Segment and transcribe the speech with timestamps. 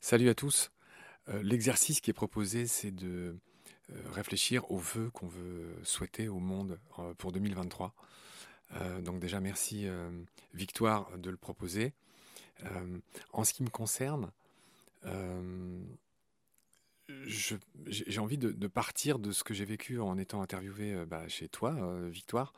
[0.00, 0.70] Salut à tous.
[1.28, 3.36] Euh, l'exercice qui est proposé, c'est de
[3.90, 7.94] euh, réfléchir aux vœux qu'on veut souhaiter au monde euh, pour 2023.
[9.02, 9.86] donc déjà, merci
[10.54, 11.92] Victoire de le proposer.
[13.32, 14.32] en ce qui me concerne,
[17.26, 21.76] j'ai envie de, partir de ce que j'ai vécu en étant interviewé bah, chez toi,
[22.08, 22.52] Victoire,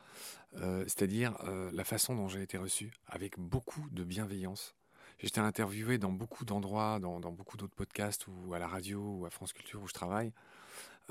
[0.55, 1.37] c'est-à-dire
[1.71, 4.75] la façon dont j'ai été reçu, avec beaucoup de bienveillance,
[5.27, 9.29] été interviewé dans beaucoup d'endroits, dans, beaucoup d'autres podcasts ou à la radio ou à
[9.29, 10.31] France Culture où je travaille.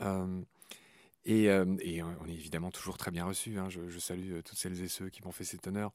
[0.00, 0.42] Euh,
[1.24, 3.58] et, euh, et, on est évidemment toujours très bien reçu.
[3.58, 3.68] Hein.
[3.68, 5.92] Je, salue euh, toutes celles et ceux qui m'ont fait cet honneur.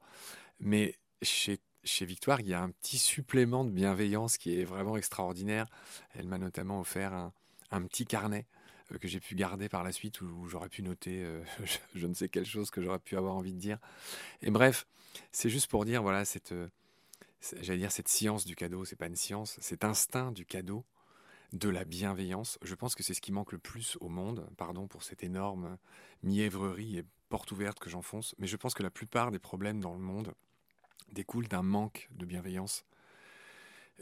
[0.60, 1.60] Mais chez,
[2.02, 5.66] Victoire, il y a un petit supplément de bienveillance qui est vraiment extraordinaire.
[6.14, 8.46] Elle m'a notamment offert un, petit carnet
[9.02, 11.26] que j'ai pu garder par la suite où, j'aurais pu noter
[11.96, 13.80] je, ne sais quelle chose que j'aurais pu avoir envie de dire.
[14.42, 14.86] Et bref,
[15.32, 16.54] c'est juste pour dire, voilà, cette
[17.62, 20.86] j'allais dire cette science du cadeau, c'est pas une science, cet instinct du cadeau,
[21.54, 22.58] de la bienveillance.
[22.64, 24.48] Je pense que c'est ce qui manque le plus au monde.
[24.58, 25.78] Pardon pour cette énorme
[26.24, 29.94] mièvrerie et porte ouverte que j'enfonce, mais je pense que la plupart des problèmes dans
[29.94, 30.34] le monde
[31.12, 32.86] découlent d'un manque de bienveillance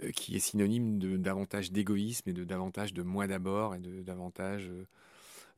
[0.03, 4.01] euh, qui est synonyme de davantage d'égoïsme et de davantage de moi d'abord et de
[4.01, 4.87] davantage euh,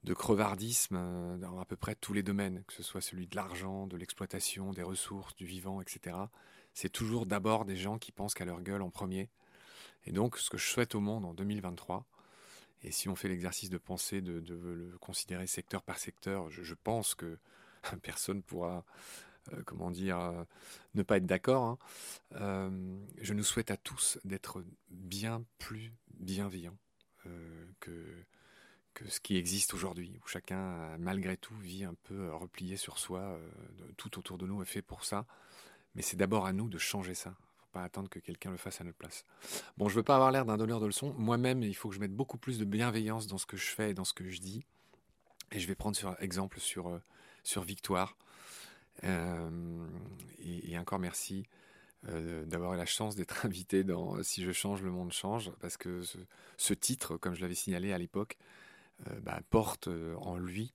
[0.03, 3.35] de crevardisme euh, dans à peu près tous les domaines, que ce soit celui de
[3.35, 6.15] l'argent, de l'exploitation, des ressources, du vivant, etc
[6.73, 9.29] c'est toujours d'abord des gens qui pensent qu'à leur gueule en premier.
[10.05, 12.05] Et donc, ce que je souhaite au monde en 2023,
[12.83, 17.15] et si on fait l'exercice de penser, de, le considérer secteur par secteur, je, pense
[17.15, 17.38] que
[18.01, 18.83] personne pourra,
[19.53, 20.43] euh, comment dire, euh,
[20.95, 21.77] ne pas être d'accord.
[22.35, 22.71] Hein.
[23.21, 26.77] Je nous souhaite à tous d'être bien plus bienveillants
[27.79, 28.25] que,
[28.94, 33.39] que ce qui existe aujourd'hui, où chacun, malgré tout, vit un peu replié sur soi.
[33.97, 35.25] tout autour de nous est fait pour ça.
[35.95, 37.35] Mais c'est d'abord à nous de changer ça.
[37.58, 39.25] Faut pas attendre que quelqu'un le fasse à notre place.
[39.77, 41.13] Bon, je veux pas avoir l'air d'un donneur de leçons.
[41.17, 43.91] Moi-même, il faut que je mette beaucoup plus de bienveillance dans ce que je fais
[43.91, 44.66] et dans ce que je dis.
[45.52, 47.00] Et je vais prendre sur exemple sur, euh,
[47.44, 48.17] sur Victoire.
[49.03, 49.88] Euh,
[50.40, 51.46] et, encore merci
[52.09, 55.51] euh, d'avoir eu la chance d'être invité dans Si je change, le monde change.
[55.59, 56.01] Parce que
[56.57, 58.38] ce, titre, comme je l'avais signalé à l'époque,
[59.22, 60.74] bah, porte en lui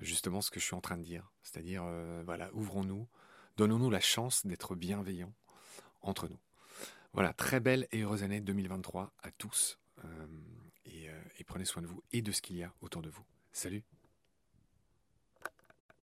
[0.00, 1.32] justement ce que je suis en train de dire.
[1.42, 1.84] C'est-à-dire,
[2.24, 3.08] voilà, ouvrons-nous
[3.56, 5.32] Donnons-nous la chance d'être bienveillants
[6.02, 6.38] entre nous.
[7.14, 9.78] Voilà, très belle et heureuse année 2023 à tous.
[10.04, 10.26] Euh,
[10.88, 13.24] euh, et prenez soin de vous et de ce qu'il y a autour de vous.
[13.52, 13.82] Salut